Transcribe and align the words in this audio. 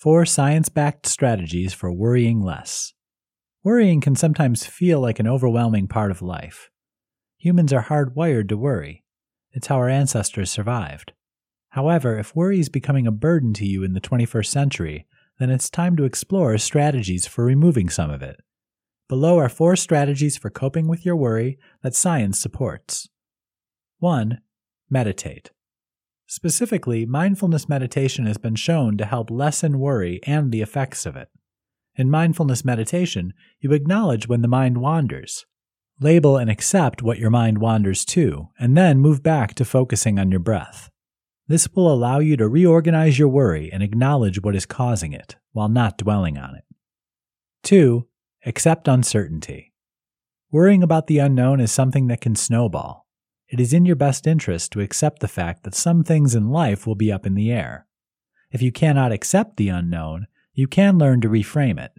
Four 0.00 0.24
science 0.24 0.70
backed 0.70 1.04
strategies 1.04 1.74
for 1.74 1.92
worrying 1.92 2.40
less. 2.40 2.94
Worrying 3.62 4.00
can 4.00 4.16
sometimes 4.16 4.64
feel 4.64 4.98
like 4.98 5.20
an 5.20 5.28
overwhelming 5.28 5.88
part 5.88 6.10
of 6.10 6.22
life. 6.22 6.70
Humans 7.36 7.70
are 7.74 7.84
hardwired 7.84 8.48
to 8.48 8.56
worry. 8.56 9.04
It's 9.52 9.66
how 9.66 9.76
our 9.76 9.90
ancestors 9.90 10.50
survived. 10.50 11.12
However, 11.72 12.18
if 12.18 12.34
worry 12.34 12.60
is 12.60 12.70
becoming 12.70 13.06
a 13.06 13.12
burden 13.12 13.52
to 13.52 13.66
you 13.66 13.84
in 13.84 13.92
the 13.92 14.00
21st 14.00 14.46
century, 14.46 15.06
then 15.38 15.50
it's 15.50 15.68
time 15.68 15.96
to 15.96 16.04
explore 16.04 16.56
strategies 16.56 17.26
for 17.26 17.44
removing 17.44 17.90
some 17.90 18.10
of 18.10 18.22
it. 18.22 18.40
Below 19.06 19.36
are 19.38 19.50
four 19.50 19.76
strategies 19.76 20.38
for 20.38 20.48
coping 20.48 20.88
with 20.88 21.04
your 21.04 21.16
worry 21.16 21.58
that 21.82 21.94
science 21.94 22.40
supports. 22.40 23.10
1. 23.98 24.40
Meditate. 24.88 25.50
Specifically, 26.32 27.04
mindfulness 27.04 27.68
meditation 27.68 28.24
has 28.24 28.38
been 28.38 28.54
shown 28.54 28.96
to 28.96 29.04
help 29.04 29.32
lessen 29.32 29.80
worry 29.80 30.20
and 30.22 30.52
the 30.52 30.62
effects 30.62 31.04
of 31.04 31.16
it. 31.16 31.28
In 31.96 32.08
mindfulness 32.08 32.64
meditation, 32.64 33.34
you 33.58 33.72
acknowledge 33.72 34.28
when 34.28 34.40
the 34.40 34.46
mind 34.46 34.78
wanders, 34.78 35.44
label 35.98 36.36
and 36.36 36.48
accept 36.48 37.02
what 37.02 37.18
your 37.18 37.30
mind 37.30 37.58
wanders 37.58 38.04
to, 38.04 38.46
and 38.60 38.76
then 38.76 39.00
move 39.00 39.24
back 39.24 39.56
to 39.56 39.64
focusing 39.64 40.20
on 40.20 40.30
your 40.30 40.38
breath. 40.38 40.88
This 41.48 41.68
will 41.74 41.92
allow 41.92 42.20
you 42.20 42.36
to 42.36 42.46
reorganize 42.46 43.18
your 43.18 43.26
worry 43.28 43.68
and 43.72 43.82
acknowledge 43.82 44.40
what 44.40 44.54
is 44.54 44.66
causing 44.66 45.12
it, 45.12 45.34
while 45.50 45.68
not 45.68 45.98
dwelling 45.98 46.38
on 46.38 46.54
it. 46.54 46.64
2. 47.64 48.06
Accept 48.46 48.86
uncertainty. 48.86 49.72
Worrying 50.52 50.84
about 50.84 51.08
the 51.08 51.18
unknown 51.18 51.58
is 51.58 51.72
something 51.72 52.06
that 52.06 52.20
can 52.20 52.36
snowball. 52.36 53.08
It 53.50 53.58
is 53.58 53.72
in 53.72 53.84
your 53.84 53.96
best 53.96 54.28
interest 54.28 54.70
to 54.72 54.80
accept 54.80 55.18
the 55.18 55.28
fact 55.28 55.64
that 55.64 55.74
some 55.74 56.04
things 56.04 56.36
in 56.36 56.50
life 56.50 56.86
will 56.86 56.94
be 56.94 57.10
up 57.10 57.26
in 57.26 57.34
the 57.34 57.50
air. 57.50 57.86
If 58.52 58.62
you 58.62 58.70
cannot 58.70 59.10
accept 59.10 59.56
the 59.56 59.68
unknown, 59.68 60.28
you 60.54 60.68
can 60.68 60.98
learn 60.98 61.20
to 61.22 61.28
reframe 61.28 61.82
it. 61.82 61.92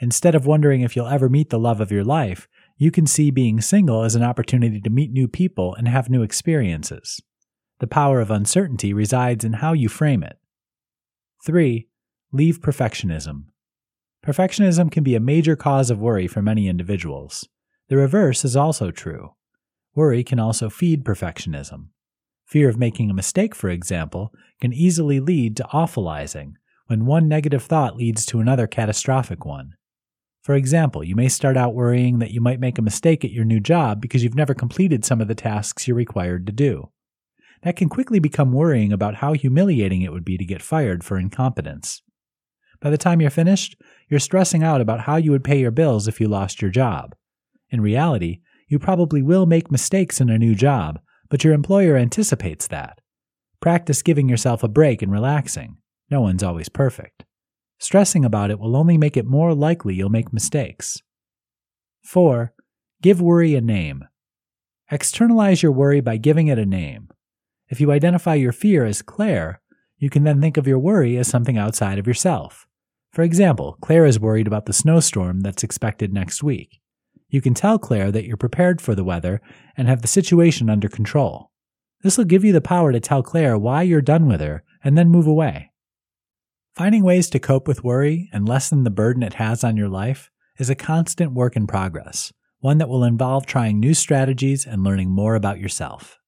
Instead 0.00 0.34
of 0.34 0.46
wondering 0.46 0.80
if 0.80 0.96
you'll 0.96 1.06
ever 1.06 1.28
meet 1.28 1.50
the 1.50 1.58
love 1.58 1.80
of 1.80 1.92
your 1.92 2.04
life, 2.04 2.48
you 2.76 2.90
can 2.90 3.06
see 3.06 3.30
being 3.30 3.60
single 3.60 4.02
as 4.02 4.16
an 4.16 4.24
opportunity 4.24 4.80
to 4.80 4.90
meet 4.90 5.12
new 5.12 5.28
people 5.28 5.74
and 5.74 5.86
have 5.86 6.10
new 6.10 6.22
experiences. 6.22 7.20
The 7.78 7.86
power 7.86 8.20
of 8.20 8.30
uncertainty 8.30 8.92
resides 8.92 9.44
in 9.44 9.54
how 9.54 9.74
you 9.74 9.88
frame 9.88 10.24
it. 10.24 10.38
3. 11.44 11.88
Leave 12.32 12.60
perfectionism. 12.60 13.44
Perfectionism 14.24 14.90
can 14.90 15.04
be 15.04 15.14
a 15.14 15.20
major 15.20 15.54
cause 15.54 15.90
of 15.90 16.00
worry 16.00 16.26
for 16.26 16.42
many 16.42 16.66
individuals. 16.66 17.48
The 17.88 17.96
reverse 17.96 18.44
is 18.44 18.56
also 18.56 18.90
true. 18.90 19.34
Worry 19.94 20.22
can 20.22 20.38
also 20.38 20.70
feed 20.70 21.04
perfectionism. 21.04 21.88
Fear 22.46 22.68
of 22.68 22.78
making 22.78 23.10
a 23.10 23.14
mistake, 23.14 23.54
for 23.54 23.68
example, 23.68 24.32
can 24.60 24.72
easily 24.72 25.20
lead 25.20 25.56
to 25.56 25.68
awfulizing 25.72 26.52
when 26.86 27.04
one 27.04 27.28
negative 27.28 27.62
thought 27.62 27.96
leads 27.96 28.24
to 28.26 28.40
another 28.40 28.66
catastrophic 28.66 29.44
one. 29.44 29.74
For 30.42 30.54
example, 30.54 31.04
you 31.04 31.14
may 31.14 31.28
start 31.28 31.56
out 31.56 31.74
worrying 31.74 32.20
that 32.20 32.30
you 32.30 32.40
might 32.40 32.60
make 32.60 32.78
a 32.78 32.82
mistake 32.82 33.24
at 33.24 33.32
your 33.32 33.44
new 33.44 33.60
job 33.60 34.00
because 34.00 34.24
you've 34.24 34.34
never 34.34 34.54
completed 34.54 35.04
some 35.04 35.20
of 35.20 35.28
the 35.28 35.34
tasks 35.34 35.86
you're 35.86 35.96
required 35.96 36.46
to 36.46 36.52
do 36.52 36.90
that 37.62 37.76
can 37.76 37.88
quickly 37.88 38.18
become 38.18 38.52
worrying 38.52 38.92
about 38.92 39.16
how 39.16 39.32
humiliating 39.32 40.02
it 40.02 40.12
would 40.12 40.24
be 40.24 40.38
to 40.38 40.44
get 40.44 40.62
fired 40.62 41.04
for 41.04 41.18
incompetence. 41.18 42.02
By 42.80 42.90
the 42.90 42.98
time 42.98 43.20
you're 43.20 43.30
finished, 43.30 43.76
you're 44.08 44.20
stressing 44.20 44.62
out 44.62 44.80
about 44.80 45.00
how 45.00 45.16
you 45.16 45.32
would 45.32 45.44
pay 45.44 45.58
your 45.58 45.72
bills 45.72 46.06
if 46.06 46.20
you 46.20 46.28
lost 46.28 46.62
your 46.62 46.70
job. 46.70 47.14
In 47.70 47.80
reality, 47.80 48.40
you 48.68 48.78
probably 48.78 49.22
will 49.22 49.46
make 49.46 49.70
mistakes 49.70 50.20
in 50.20 50.28
a 50.28 50.38
new 50.38 50.54
job, 50.54 51.00
but 51.28 51.42
your 51.42 51.54
employer 51.54 51.96
anticipates 51.96 52.68
that. 52.68 53.00
Practice 53.60 54.02
giving 54.02 54.28
yourself 54.28 54.62
a 54.62 54.68
break 54.68 55.02
and 55.02 55.10
relaxing. 55.10 55.78
No 56.10 56.20
one's 56.20 56.42
always 56.42 56.68
perfect. 56.68 57.24
Stressing 57.78 58.24
about 58.24 58.50
it 58.50 58.58
will 58.58 58.76
only 58.76 58.98
make 58.98 59.16
it 59.16 59.26
more 59.26 59.54
likely 59.54 59.94
you'll 59.94 60.08
make 60.08 60.32
mistakes. 60.32 61.02
4. 62.04 62.52
Give 63.02 63.20
worry 63.20 63.54
a 63.54 63.60
name. 63.60 64.04
Externalize 64.90 65.62
your 65.62 65.72
worry 65.72 66.00
by 66.00 66.16
giving 66.16 66.48
it 66.48 66.58
a 66.58 66.66
name. 66.66 67.08
If 67.68 67.80
you 67.80 67.92
identify 67.92 68.34
your 68.34 68.52
fear 68.52 68.84
as 68.84 69.02
Claire, 69.02 69.60
you 69.98 70.08
can 70.08 70.24
then 70.24 70.40
think 70.40 70.56
of 70.56 70.66
your 70.66 70.78
worry 70.78 71.16
as 71.18 71.28
something 71.28 71.58
outside 71.58 71.98
of 71.98 72.06
yourself. 72.06 72.66
For 73.12 73.22
example, 73.22 73.76
Claire 73.80 74.06
is 74.06 74.20
worried 74.20 74.46
about 74.46 74.66
the 74.66 74.72
snowstorm 74.72 75.40
that's 75.40 75.64
expected 75.64 76.12
next 76.12 76.42
week. 76.42 76.80
You 77.28 77.40
can 77.40 77.54
tell 77.54 77.78
Claire 77.78 78.10
that 78.10 78.24
you're 78.24 78.36
prepared 78.36 78.80
for 78.80 78.94
the 78.94 79.04
weather 79.04 79.40
and 79.76 79.86
have 79.86 80.02
the 80.02 80.08
situation 80.08 80.70
under 80.70 80.88
control. 80.88 81.50
This 82.02 82.16
will 82.16 82.24
give 82.24 82.44
you 82.44 82.52
the 82.52 82.60
power 82.60 82.92
to 82.92 83.00
tell 83.00 83.22
Claire 83.22 83.58
why 83.58 83.82
you're 83.82 84.00
done 84.00 84.26
with 84.26 84.40
her 84.40 84.62
and 84.82 84.96
then 84.96 85.10
move 85.10 85.26
away. 85.26 85.72
Finding 86.74 87.02
ways 87.02 87.28
to 87.30 87.38
cope 87.38 87.66
with 87.66 87.84
worry 87.84 88.30
and 88.32 88.48
lessen 88.48 88.84
the 88.84 88.90
burden 88.90 89.22
it 89.22 89.34
has 89.34 89.64
on 89.64 89.76
your 89.76 89.88
life 89.88 90.30
is 90.58 90.70
a 90.70 90.74
constant 90.74 91.32
work 91.32 91.56
in 91.56 91.66
progress, 91.66 92.32
one 92.60 92.78
that 92.78 92.88
will 92.88 93.04
involve 93.04 93.46
trying 93.46 93.78
new 93.78 93.94
strategies 93.94 94.64
and 94.64 94.84
learning 94.84 95.10
more 95.10 95.34
about 95.34 95.58
yourself. 95.58 96.18